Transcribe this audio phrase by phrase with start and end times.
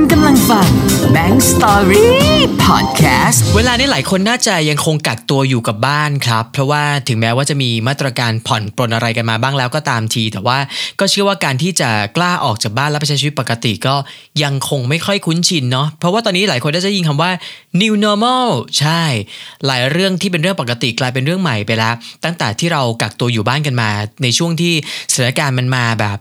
[0.00, 0.68] คุณกำลังฟัง
[1.14, 2.06] Bank Story
[2.66, 10.58] Podcast เวลานี้หลายคนน่าจะยังคงกักตัวอยู่กับบ้านครับ เพราะว่าถึงแม้ว่าจะมีมาตรการผ่อนปลนอะไรกันมาบ้างแล้วก็ตามที แต่ว่า
[11.00, 13.94] ก็เชื่อว่าการที่จะกล้าออกจากบ้านและไปใช้ชีวิตปกติก็
[14.42, 17.30] ยังคงไม่ค่อยคุ้นชินเนาะเพราะว่าตอนนี้หลายคนได้จะยินคำว่า
[17.80, 19.02] new normal ใช่
[19.66, 21.94] หลายเรื่องที่เป็นเรื่องปกติกลายเป็นเรื่องใหม่ไปแล้ว
[22.24, 23.90] ตั้งแต่ที่เรากักตัวอยู่บ้านกันมา
[24.22, 24.72] ในช่วงที่
[25.12, 26.18] สถานการณ์มันมาแบบ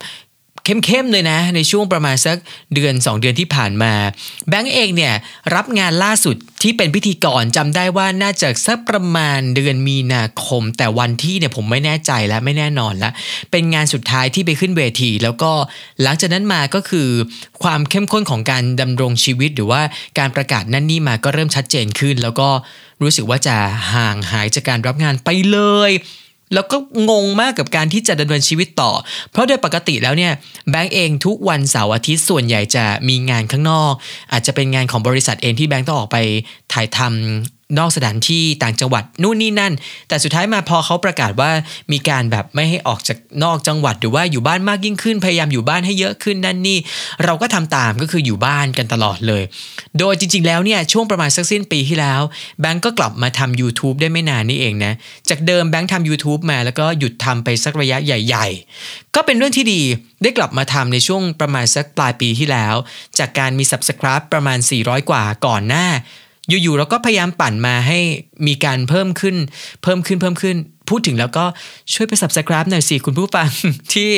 [0.86, 2.38] เข้มๆเลยนะ ในช่วงประมาณสัก
[2.74, 3.94] เดือน 2 เดือนที่ผ่านมา
[4.50, 5.14] แบงก์เองเนี่ย
[5.56, 13.14] รับงานล่าสุดที่เป็นพิธีกรจำได้ว่าน่าจะสักประมาณเดือนมีนาคม แต่วันที่เนี่ยผมไม่แน่ใจและไม่แน่นอนแล้ว
[13.52, 15.52] เป็นงานสุดท้ายที่ไปขึ้นเวที แล้วก็
[16.04, 17.08] หลังจากนั้นมาก็คือ
[17.64, 19.82] ความเข้มข้นของการดำรงชีวิต หรือว่า
[20.20, 22.50] การประกาศนั่นนี่มาก็เริ่มชัดเจนขึ้น แล้วก็
[23.02, 23.56] รู้สึกว่าจะ
[23.94, 25.92] ห่างหายจากการรับงานไปเลย
[26.54, 26.78] แล้วก็
[27.10, 28.92] งงมากกับการที่จะดำเนินชีวิตต่อ
[29.32, 30.34] เพราะโดยปกติแล้วเนี่ย
[30.70, 33.94] แบงก์เองทุกวันเสาร์อาทิตย์ส่วนใหญ่จะมีงานข้างนอก
[34.32, 36.18] อาจจะเป็นงานของบริษัทเองที่แบงก์ต้องออกไป
[36.74, 39.74] ถ่ายทำ นอกสถานที่ต่างจังหวัดนู่นนี่นั่น
[40.08, 41.52] แต่สุดท้ายมาพอเขาประกาศว่า
[41.92, 46.78] มีการแบบไม่ให้ออกจากนอกจังหวัดหรือว่าอยู่บ้านมากยิ่งขึ้น พยายามอยู่บ้านให้เยอะขึ้นนั่นนี่
[47.24, 49.44] เราก็ทำตามก็คืออยู่บ้านกันตลอดเลย
[50.00, 52.22] โดยจริง ๆ แล้วเนี่ยช่วงประมาณสักสิ้นปีที่แล้ว
[52.62, 54.94] แบงก์ก็กลับมาทำ YouTube ได้ไม่นานนี่เองนะ
[55.30, 58.48] จากเดิมแบงก์ทำ YouTube มาแล้วก็หยุดทำไปสักระยะใหญ่
[58.82, 59.82] ๆ ก็เป็นเรื่องที่ดี
[60.24, 62.76] ได้กลับมาทำในช่วงประมาณสักปลายปีที่แล้ว
[63.20, 65.88] จากการมี Subscribe ประมาณ 400 กว่าก่อนหน้า
[66.50, 68.00] อยู่ๆเราก็พยายามปั่นมาให้
[68.48, 69.36] มีการเพิ่มขึ้น
[69.84, 70.58] เพิ่มขึ้นเพิ่มขึ้น
[70.90, 71.46] พูดถึงแล้วก็
[71.94, 73.50] ช่วยไป subscribe หน่อยสิคุณผู้ฟัง
[73.94, 74.10] ที่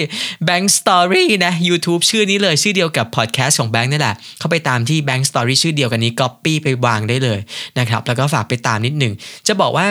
[0.48, 7.40] Bank Story นะ YouTube ชื่อนี้เลยชื่อเดียวกับ podcast ของ Bank นี่แหละ เข้าไปตามที่ Bank Story ชื่อเดียวกันนี้ copy ไปวางได้เลย
[7.80, 9.14] นะครับ แล้วก็ฝากไปตามนิดหนึ่ง
[9.48, 9.88] จะบอกว่า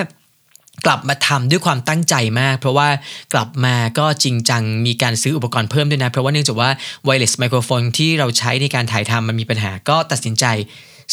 [0.87, 2.89] กลับมาทำด้วยความตั้งใจมาก เพราะว่า
[3.33, 6.71] กลับมาก็จริงจังมีการซื้ออุปกรณ์เพิ่มด้วยนะ เพราะว่าเนื่องจากว่า
[7.07, 10.45] wireless microphone ที่เราใช้ในการถ่ายทำมันมีปัญหาก็ตัดสินใจ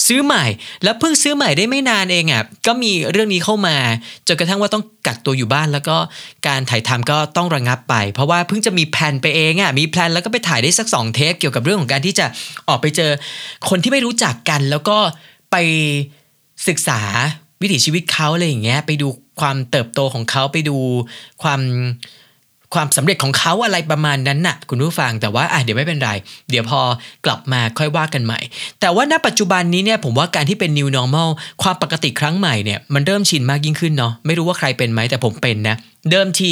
[0.08, 0.46] ซื้อใหม่
[0.84, 3.78] แล้วเพิ่งซื้อใหม่ได้ไม่นานเองอะก็มีเรื่องนี้เข้ามา
[4.28, 5.98] จนกระทั่งว่าต้องกักตัวอยู่บ้านแล้วก็
[6.48, 12.26] การถ่ายทำก็ต้องระงับไป เพราะว่าเพิ่งจะมีแผนไปเองอะมีแผนแล้วก็ไปถ่ายได้สักสองเทปเกี่ยวกับเรื่องของการที่จะ
[12.68, 13.12] ออกไปเจอ
[13.70, 14.98] คนที่ไม่รู้จักกัน แล้วก็
[15.52, 15.56] ไป
[16.68, 17.02] ศึกษา
[17.62, 19.08] วิถีชีวิตเขาอะไรอย่างเงี้ยไปดู
[19.42, 20.78] ความเติบโตของเขาไปดู
[21.44, 21.62] ความ
[22.76, 26.12] ความสำเร็จของเขาอะไรประมาณนั้นน่ะ คุณผู้ฟังแต่ว่าอะเดี๋ยวไม่เป็นไร
[26.50, 26.82] เดี๋ยวพอ
[27.26, 28.40] กลับมาค่อยว่ากันใหม่
[28.80, 31.30] แต่ว่าณปัจจุบันนี้เนี่ยผมว่าการที่เป็น new normal
[31.64, 35.76] ความปกติครั้งใหม่เนี่ยมันเริ่มชินมากยิ่งขึ้นเนาะไม่รู้ว่าใครเป็นไหมแต่ผมเป็นนะ
[36.12, 36.50] เดิมที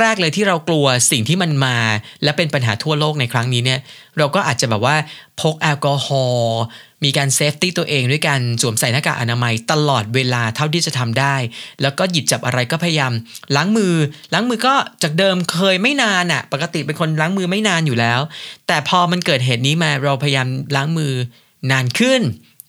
[0.00, 1.78] แรกๆเลยที่เรากลัวสิ่งที่มันมา
[2.22, 3.80] และเป็นปัญหาทั่วโลกในครั้งนี้เนี่ย
[4.18, 4.96] เราก็อาจจะแบบว่า
[5.40, 6.60] พกแอลกอฮอล์
[7.04, 11.36] มีการ safety ตัวเองด้วยการสวมใส่หน้ากากอนามัยตลอดเวลาเท่าที่จะทำได้
[11.82, 13.12] แล้วก็หยิบจับอะไรก็พยายาม
[13.56, 13.94] ล้างมือ
[14.32, 18.20] ล้างมือก็จากเดิมเคยไม่นานอะ่ะ ปกติเป็นคนล้างมือไม่นานอยู่แล้ว
[18.66, 21.12] แต่พอมันเกิดเหตุนี้มาเราพยายามล้างมือ
[21.70, 22.20] นานขึ้น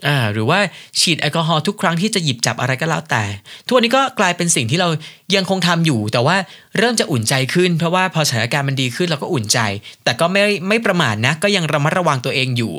[0.08, 0.60] อ่าหรือว่า
[1.00, 3.24] ฉีดแอลกอฮอล์ทุกครั้งที่จะหยิบจับอะไรก็แล้วแต่
[3.66, 4.90] ทุกวันนี้ก็กลายเป็นสิ่งที่เรา
[5.36, 6.38] ยังคงทำอยู่ แต่ว่า
[6.78, 9.60] เริ่มจะอุ่นใจขึ้น เพราะว่าพอสถานการณ์มันดีขึ้นเราก็อุ่นใจ
[10.04, 12.74] แต่ก็ไม่ไม่ประมาทนะ ก็ยังระมัดระวังตัวเองอยู่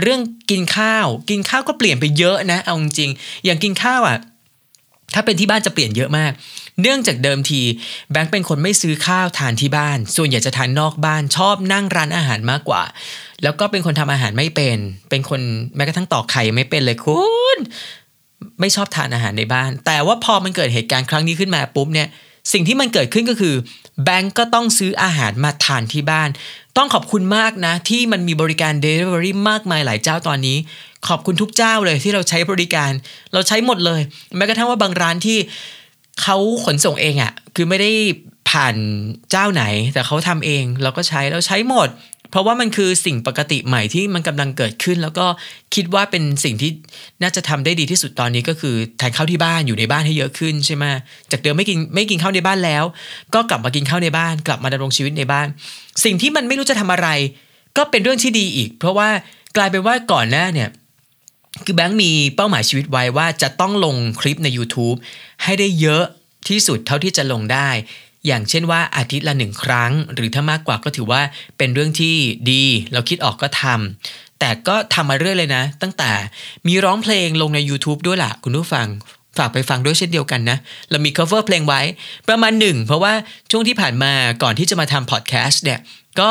[0.00, 3.10] เรื่องกินข้าว กินข้าวก็เปลี่ยนไปเยอะนะเอาจริง
[3.44, 4.18] อย่างกินข้าวอะ
[5.14, 6.32] ถ้าเป็นที่บ้านจะเปลี่ยนเยอะมาก
[6.80, 7.60] เนื่องจากเดิมที
[8.12, 12.82] แบงค์เป็นคนไม่ซื้อข้าวทานที่บ้าน ส่วนใหญ่จะทานนอกบ้านชอบนั่งร้านอาหารมากกว่า
[13.42, 14.78] แล้วก็เป็นคนทำอาหารไม่เป็น
[15.10, 15.40] เป็นคน
[15.76, 17.20] แม้กระทั่งตอกไข่ไม่เป็นเลยคุ
[17.56, 17.58] ณ
[18.60, 22.08] ไม่ชอบทานอาหารในบ้าน แต่ว่าพอมันเกิดเหตุการณ์ครั้งนี้ขึ้นมาปุ๊บเนี่ย
[22.52, 23.54] สิ่งที่มันเกิดขึ้นก็คือ
[24.04, 26.28] แบงก์ก็ต้องซื้ออาหารมาทานที่บ้าน
[26.76, 30.56] ต้องขอบคุณมากนะ ที่มันมีบริการ Delivery มากมายหลายเจ้าตอนนี้
[31.08, 32.90] ขอบคุณทุกเจ้าเลยที่เราใช้บริการ
[33.32, 34.00] เราใช้หมดเลย
[34.36, 35.38] แม้กระทั่งว่าบางร้านที่
[36.20, 37.90] เขาขนส่งเองอะ่ะ คือไม่ได้
[38.50, 38.74] ผ่าน
[39.30, 39.64] เจ้าไหน
[39.94, 41.88] แต่เขาทำเองเราก็ใช้เราใช้หมด
[42.32, 45.26] เพราะว่ามันคือสิ่งปกติใหม่ที่มันกำลังเกิดขึ้น แล้วก็
[45.74, 46.70] คิดว่าเป็นสิ่งที่
[47.22, 50.84] น่าจะทำได้ดีที่สุดตอนนี้ก็คือทานข้าวที่บ้านอยู่ในบ้านให้เยอะขึ้นใช่ไหม
[51.32, 52.84] จากเดิมไม่กินไม่กินข้าวในบ้านแล้ว
[53.34, 55.46] ก็กลับมากินข้าวในบ้าน กลับมาดำรงชีวิตในบ้าน
[56.04, 57.08] สิ่งที่มันไม่รู้จะทำอะไร
[57.76, 59.08] ก็เป็นเรื่องที่ดีอีก เพราะว่า
[59.56, 60.68] กลายเป็นว่าก่อนหน้าเนี่ย
[61.64, 64.96] คือแบงค์มีเป้าหมายชีวิตไว้ว่าจะต้องลงคลิปใน YouTube
[65.42, 66.04] ให้ได้เยอะ
[66.48, 67.68] ที่สุดเท่าที่จะลงได้
[68.26, 71.22] อย่างเช่นว่าอาทิตย์ละหนึ่งครั้ง หรือถ้ามากกว่าก็ถือว่า
[71.58, 72.14] เป็นเรื่องที่
[72.50, 76.10] ดี เราคิดออกก็ทำแต่ก็ทำมาเรื่อยเลยนะ ตั้งแต่
[76.66, 78.86] มีร้องเพลงลงใน YouTube ด้วยล่ะ คุณผู้ฟัง
[79.38, 80.58] ฝากไปฟังด้วยเช่นเดียวกันนะ
[80.90, 81.80] เรามี cover เพลงไว้
[82.28, 83.12] ประมาณหนึ่งเพราะว่า
[83.50, 84.12] ช่วงที่ผ่านมา
[84.42, 85.80] ก่อนที่จะมาทำพอดแคสต์เนี่ย
[86.20, 86.30] ก็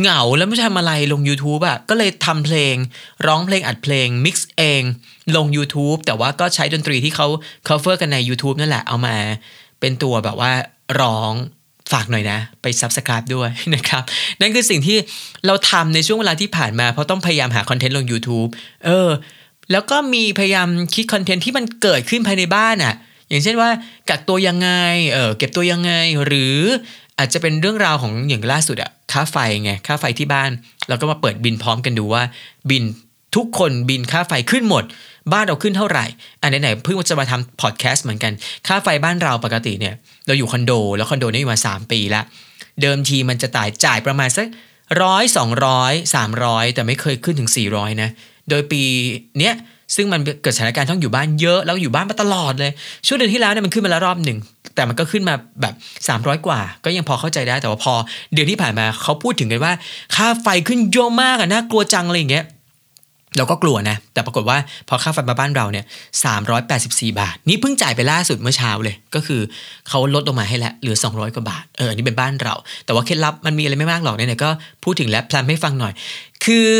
[0.00, 2.74] เหงาแล้วไม่ทำอะไรลง YouTube อะ่ะก็เลยทำเพลง
[3.26, 4.82] ร้องเพลงอัดเพลงมิกซ์เอง
[5.36, 7.26] ลง YouTube แต่ว่าก็ใช้ดนตรีที่เขา
[7.68, 9.16] cover กันใน YouTube นั่นแหละเอามา
[9.80, 10.52] เป็นตัวแบบว่า
[11.00, 11.32] ร้อง
[11.92, 14.02] ฝากหน่อยนะ ไป Subscribe ด้วยนะครับ
[14.40, 14.98] นั่นคือสิ่งที่
[15.46, 18.50] เราทำในช่วงเวลาที่ผ่านมา เพราะต้องพยายามหาคอนเทนต์ลง YouTube
[18.84, 19.10] เออ
[19.72, 22.94] แล้วก็มีพยายามคิดคอนเทนต์ที่มันเกิดขึ้นภายในบ้านอะ่ะ
[23.32, 23.70] อย่างเช่นว่า
[24.10, 24.70] กักตัวยังไง
[25.12, 25.92] เออเก็บตัวยังไง
[26.26, 26.56] หรือ
[27.18, 30.50] อาจจะเป็นเรื่องราวของอย่างล่าสุดอะค่าไฟไงค่าไฟที่บ้าน
[30.88, 32.22] เราก็มาเปิดบินพร้อมกันดูว่า
[32.70, 32.84] บิน
[33.36, 34.84] ทุกคนบินค่าไฟขึ้นหมด
[35.32, 36.04] บ้านเราขึ้นเท่าไหร่
[36.42, 38.32] อันไหนๆเพิ่งจะมาทำพอดแคสต์เหมือนกัน
[38.66, 39.94] ค่าไฟบ้านเราปกติเนี่ย
[40.26, 42.24] เราอยู่คอนโด แล้วคอนโดนี่มา 3 ปีล้ว
[42.82, 44.46] เดิมทีมันจะจ่ายจ่ายประมาณสัก
[45.02, 48.10] ร้อยสองร้อยสามร้อยแต่ไม่เคยขึ้นถึง 400นะ
[48.48, 48.82] โดยปี
[49.38, 49.54] เนี้ย
[49.94, 52.72] ซึ่งมันเกิดสถานการณ์ต้องอยู่บ้านเยอะแล้วอยู่บ้านมาตลอดเลย
[53.06, 54.38] ช่วงเดือนที่แล้วเนี่ยมันขึ้นมาแล้วรอบหนึ่ง
[54.74, 55.74] แต่มันก็ขึ้นมาแบบ
[56.08, 57.94] 300 กว่า ก็ยังพอเข้าใจได้แต่ว่าพอ
[58.32, 59.72] เดือนที่ผ่านมาเขาพูดถึงกันว่า
[60.14, 62.46] ค่าไฟขึ้นเยอะมากอะน่ากลัวจังอะไรอย่างเงี้ย
[63.36, 64.58] เราก็กลัวนะ แต่ปรากฏว่า
[64.88, 65.84] พอค่าไฟมาบ้านเราเนี่ย
[66.52, 69.40] 384 บาท นี่เพิ่งจ่ายไปล่าสุดเมื่อเช้าเลย ก็คือ
[69.88, 72.54] เขาลดลงมาให้แล้วเหลือ 200 กว่าบาท เออ อันนี้เป็นบ้านเรา
[72.84, 74.50] แต่ว่าเคล็ดลับมันมีอะไรไม่มากหรอกเนี่ยก็
[74.84, 75.92] พูดถึงและแพลนให้ฟังหน่อย
[76.44, 76.70] คือ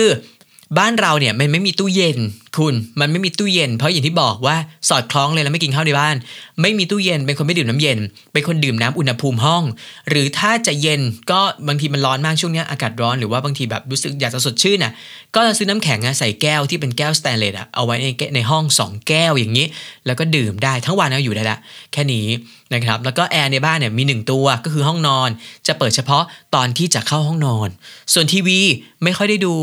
[0.78, 2.18] บ้านเราเนี่ยมันไม่มีตู้เย็น
[2.58, 4.56] คุณมันไม่มีตู้เย็น เพราะอย่างที่บอกว่า
[4.88, 6.16] สอดคล้องเลยแล้วไม่กินข้าวในบ้าน
[6.62, 7.98] ไม่มีตู้เย็น เป็นคนไม่ดื่มน้ำเย็น
[8.32, 9.62] เป็นคนดื่มน้ำอุณหภูมิห้อง
[10.08, 11.00] หรือถ้าจะเย็น
[11.30, 14.92] ก็บางทีมันร้อนมากช่วงนี้อากาศร้อนหรือว่าบางทีแบบรู้สึกอยากจะสดชื่นน่ะ
[15.34, 19.66] ก็จะซื้อน้ำแข็งใส่แก้วที่เป็นแก้วสแตนเลสอะเอาไว้ในในห้อง 2 แก้วอย่างนี้
[20.06, 21.58] แล้วก็ดื่มได้ทั้งวันก็อยู่ได้ละ
[21.92, 22.26] แค่นี้
[22.74, 25.28] นะครับแล้วก็แอร์ในบ้านเนี่ยมี 1 ตัวก็คือห้องนอน
[25.66, 26.24] จะเปิดเฉพาะ
[26.54, 27.68] ตอนที่จะเข้าห้องนอน
[28.12, 28.60] ส่วนทีวี
[29.04, 29.54] ไม่ค่อยได้ดู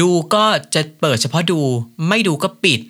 [0.00, 1.60] ดูก็จะเปิดเฉพาะดู
[2.08, 2.80] ไม่ดูก็ปิด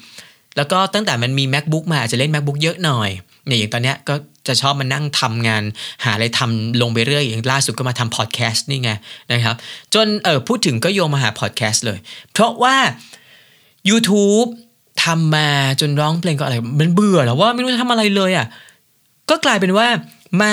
[0.57, 3.11] แล้วก็ตั้งแต่มันมี macbook มาอาจจะเล่น macbook เยอะหน่อย
[3.49, 4.15] เนี่ยอย่างตอนเนี้ยก็
[4.49, 5.63] จะชอบมานั่งทำงาน
[6.05, 8.91] หาอะไรทำลงไปเรื่อยอย่างล่าสุดก็มาทำพอดแคสต์นี่ไง
[9.33, 9.57] นะครับ
[9.95, 11.99] จนเออพูดถึงก็โยงมาหาพอดแคสต์เลย
[12.33, 12.77] เพราะว่า
[13.91, 14.49] YouTube
[15.05, 15.49] ทำมา
[15.81, 18.47] จนร้องเพลงก็อะไร มันเบื่อแล้วว่าไม่รู้จะทำอะไรเลยอะ
[19.31, 19.87] ก็กลายเป็นว่า
[20.43, 20.53] มา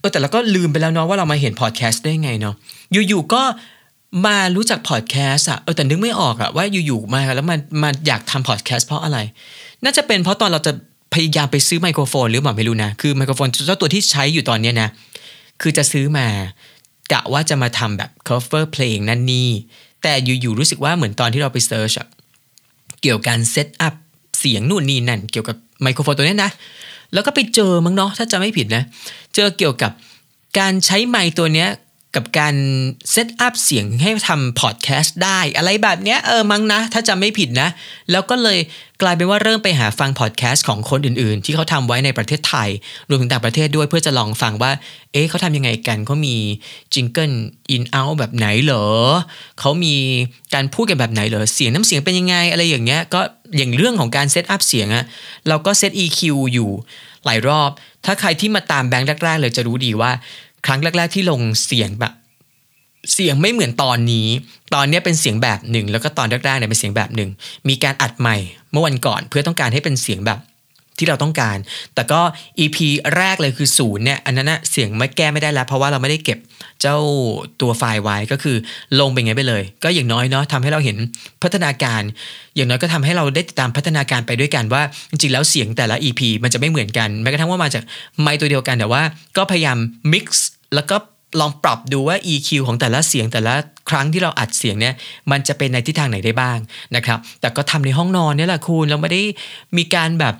[0.00, 2.54] เออแต่เราก็ลืมไปแล้วเนาะว่าเรามาเห็นพอดแคสต์ได้ไงเนาะ
[3.08, 3.42] อยู่ๆก็
[4.26, 9.18] มารู้จักพอดแคสต์อะเออแต่นึกไม่ออกอะว่าอยู่ๆมาแล้วมามาอยากทำพอดแคสต์เพราะอะไร
[9.84, 10.72] น่าจะเป็นเพราะตอนเราจะ
[11.14, 14.88] พยายามไปซื้อไมโครโฟนหรือเปล่าไม่รู้นะ คือไมโครโฟนเจ้าตัวที่ใช้อยู่ตอนนี้นะ
[15.60, 16.26] คือจะซื้อมา
[17.12, 19.48] กะว่าจะมาทำแบบ cover เพลงนั่นนี่
[20.02, 21.92] แต่อยู่ๆรู้สึกว่าเหมือนตอนที่เราไป search
[23.02, 23.94] เกี่ยวกับการ setup
[24.38, 26.50] เสียงนู่นนี่นั่น เกี่ยวกับไมโครโฟนตัวนี้นะ
[27.12, 28.82] แล้วก็ไปเจอมั้งเนาะถ้าจะไม่ผิดนะ
[29.34, 29.92] เจอเกี่ยวกับ
[30.58, 31.68] การใช้ไมค์ตัวเนี้ย
[32.16, 32.54] กับการ
[33.10, 37.68] setup เสียงให้ทำพอดแคสต์ได้ อะไรแบบเนี้ยเออมั้งนะ ถ้าจำไม่ผิดนะ
[38.10, 38.58] แล้วก็เลย
[39.02, 42.68] กลายเป็นว่าเริ่มไปหาฟังพอดแคสต์ของคนอื่นๆ ที่เขาทำไว้ในประเทศไทย
[43.08, 44.72] รวมถึงต่างประเทศด้วยเพื่อจะลองฟังว่า
[45.12, 46.36] เอ๊ะเขาทำยังไงกันเขามี
[46.94, 47.32] jingle
[47.70, 48.86] in out แบบไหนเหรอ
[49.60, 49.94] เขามี
[50.54, 53.20] การพูดกันแบบไหนเหรอเสียงน้ำเสียงเป็นยังไงอะไรอย่างเงี้ยก็
[53.56, 55.04] อย่างเรื่องของการ setup เสียงอะ
[55.48, 56.20] เราก็ set EQ
[56.54, 56.70] อยู่
[57.24, 57.70] หลายรอบ
[58.04, 60.10] ถ้าใครที่มาตามแบงค์แรกๆเลยจะรู้ดีว่า
[60.66, 62.12] ครั้งแรก ๆ ที่ลงเสียงแบบ
[63.12, 64.28] เสียงไม่เหมือนตอนนี้
[64.74, 67.30] ตอนนี้เป็นเสียงแบบหนึ่ง แล้วก็ตอนแรกๆเนี่ยเป็นเสียงแบบหนึ่ง
[67.68, 68.36] มีการอัดใหม่
[68.70, 70.38] เมื่อวันก่อนเพื่อต้องการให้เป็นเสียงแบบ
[71.00, 71.58] ที่เราต้องการ
[71.94, 72.20] แต่ก็
[72.64, 72.78] EP
[73.16, 76.38] แรกเลยคือศูนย์เนี่ยอันนั้นนะเสียงไม่แก้ไม่ได้แล้ว เพราะว่าเราไม่ได้เก็บ
[76.80, 76.98] เจ้า
[77.60, 78.56] ตัวไฟล์ไว้ก็คือ
[79.00, 80.96] ลงไปไงไปเลย ก็อย่างน้อยเนาะทำให้เราเห็น
[81.42, 82.02] พัฒนาการ
[82.56, 87.82] อย่างน้อยก็ทำให้เราได้ติดตามพัฒนาการไปด้วยกันว่า จริงๆแล้วเสียงแต่ละ EP มันจะไม่เหมือนกันแม้กระทั่งว่ามาจาก
[88.20, 89.02] ไมค์ตัวเดียวกันแต่ว่า
[89.36, 89.78] ก็พยายาม
[90.12, 90.26] mix
[90.76, 90.96] แล้วก็
[91.40, 93.54] ลองปรับดูว่า EQ ของแต่ละเสียงแต่ละ
[93.90, 94.94] ครั้งที่เราอัดเสียงเนี่ย
[95.30, 96.58] มันจะเป็นในทิศทางไหนได้บ้าง
[96.96, 99.22] นะครับ แต่ก็ทำในห้องนอนเนี่ยแหละคุณเราไม่ได้
[99.76, 100.34] มีการแบบ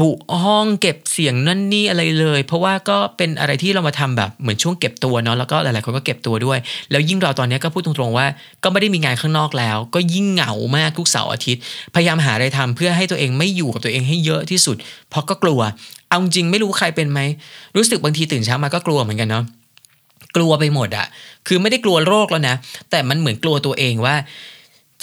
[0.00, 6.58] บุห้องเก็บเสียงนั่นนี่อะไรเลย เพราะว่าก็เป็นอะไรที่เรามาทำแบบเหมือนช่วงเก็บตัวเนาะแล้วก็หลายๆคนก็เก็บตัวด้วย
[6.90, 8.26] แล้วยิ่งเราตอนนี้ก็พูดตรงๆว่า
[8.64, 11.62] ก็ไม่ได้มีงานข้างนอกแล้ว ก็ยิ่งเหงามากทุกเสาร์อาทิตย์
[11.94, 14.76] พยายามหาอะไรทำเพื่อให้ตัวเองไม่อยู่กับตัวเองให้เยอะที่สุด
[15.10, 15.60] เพราะก็กลัว
[16.08, 17.20] เอาจริงไม่รู้ใครเป็นไหม
[17.76, 19.44] รู้สึกบางทีตื่นเช้ามาก็กลัวเหมือนกันเนาะ
[20.36, 21.06] กลัวไปหมดอะ
[21.46, 22.54] คือไม่ได้กลัวโรคแล้วนะ
[22.90, 24.16] แต่มันเหมือนกลัวตัวเองว่า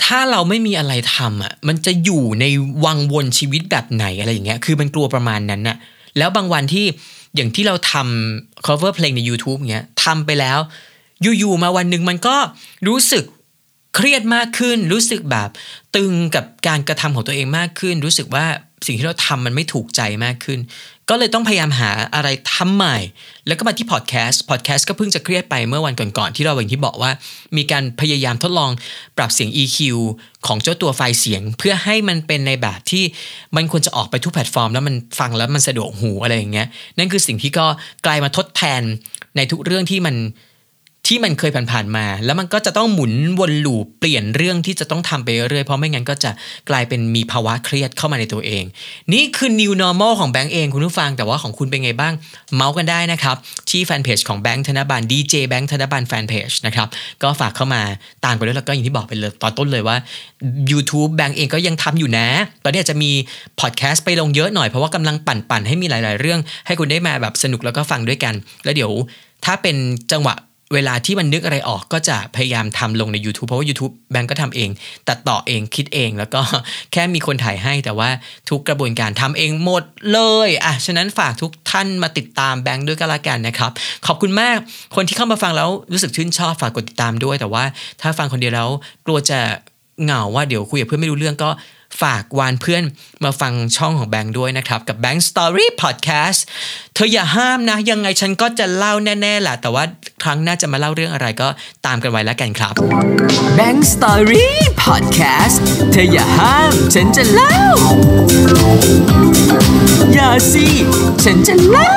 [0.04, 2.46] ถ้าเราไม่มีอะไรทำอะมันจะอยู่ใน
[2.86, 5.78] วังวนชีวิตแบบไหนอะไรอย่างเงี้ยคือมันกลัวประมาณนั้นน่ะ
[6.18, 6.86] แล้วบางวันที่
[7.36, 10.60] อย่างที่เราทำ cover เพลงใน YouTube เงี้ยทำไปแล้ว
[11.22, 12.36] อยู่ๆมาวันหนึ่งมันก็
[12.88, 13.24] รู้สึก
[13.96, 15.50] เครียดมากขึ้น รู้สึกแบบ
[15.96, 18.46] ตึงกับการกระทำของตัวเองมากขึ้น รู้สึกว่า
[18.86, 20.60] สิ่งที่เราทำมันไม่ถูกใจมากขึ้น
[21.10, 22.98] ก็เลยต้องพยายามหาอะไรทำใหม่
[23.48, 27.12] แล้วก็มาที่พอดแคสต์พอดแคสต์ก็เพิ่งจะเครียดไปเมื่อวันก่อนๆที่เราอย่างที่บอกว่า
[27.58, 28.72] มีการพยายามทดลอง
[29.18, 29.78] ปรับเสียง EQ
[30.48, 33.04] ของเจ้าตัวไฟล์เสียง เพื่อให้มันเป็นในแบบที่
[33.56, 37.66] มันควรจะออกไปทุกแพลตฟอร์ม แล้วมันฟังแล้วมันสะดวกหูอะไรอย่างเงี้ยนั่นคือสิ่งที่ก็
[38.06, 38.82] กลายมาทดแทน
[39.36, 40.16] ในทุกเรื่องที่มัน
[41.08, 46.32] ที่มันเคยผ่านๆมา แล้วมันก็จะต้องหมุนวนลูปเปลี่ยนเรื่องที่จะต้องทำไปเรื่อยเพราะไม่งั้นก็จะ
[46.70, 48.64] กลายเป็นมีภาวะเครียดเข้ามาในตัวเอง
[49.14, 52.14] นี่คือ new normal ของแบงก์เองคุณผู้ฟังแต่ว่าของคุณเป็นไงบ้าง
[52.56, 53.36] เมาส์กันได้นะครับ
[53.70, 56.88] ที่แฟนเพจของแบงค์ธนบัล DJ แบงค์ธนบัลแฟนเพจนะครับ
[57.24, 57.82] ก็ฝากเข้ามา
[58.26, 59.98] ตามกันด้วยแล้วก็อย่างที่บอกไปเลยตอนต้นเลยว่า
[60.72, 62.28] YouTube แบงก์เองก็ยังทำอยู่นะ
[62.64, 63.12] ตอนนี้อาจจะมี
[63.60, 68.34] พอดแคสต์ไปลงเยอะหน่อยเพราะว่ากำลังปั่นๆให้มีหลาย ๆ เรื่อง ให้คุณได้มาแบบสนุกแล้วก็ฟังด้วยกัน
[68.64, 68.92] แล้วเดี๋ยว
[69.46, 69.76] ถ้าเป็น
[70.12, 70.36] จังหวะ
[70.74, 74.70] เวลาที่มันนึกอะไรออกก็จะพยายามทำลงใน YouTube เพราะว่า YouTube แบงก์ก็ทำเอง
[75.08, 76.42] ตัดต่อเองคิดเอง แล้วก็
[76.92, 78.10] แค่มีคนถ่ายให้แต่ว่า
[78.50, 83.72] ทุกกระบวนการทำเองหมดเลยอะฉะนั้นฝากทุกท่านมาติดตามแบงก์ด้วยก็แล้วกันนะครับ
[84.08, 84.58] ขอบคุณมาก
[84.96, 87.64] คนที่เข้ามาฟังแล้วรู้สึกชื่นชอบฝากกดติดตามด้วย แต่ว่า
[88.02, 88.70] ถ้าฟังคนเดียวแล้ว
[89.06, 89.40] กลัวจะ
[90.04, 91.50] เหงาว่าเดี๋ยวคุยกับเพื่อนไม่รู้เรื่องก็
[92.02, 92.84] ฝากวานเพื่อน
[93.24, 96.40] มาฟังช่องของแบงค์ด้วยนะครับ กับ Bank Story Podcast
[96.96, 99.84] เธออย่าห้ามนะ ยังไงฉันก็จะเล่าแน่ๆแหละแต่ว่า
[100.24, 101.48] ครั้งหน้าจะมาเล่าเรื่องอะไรก็
[101.86, 102.74] ตามกันไว้แล้วกันครับ
[103.58, 104.48] Bang Story
[104.84, 105.58] Podcast
[105.92, 107.58] เธออย่าห้าม ฉันจะเล่า
[110.14, 110.68] อย่าสิ
[111.24, 111.94] ฉันจะเล่า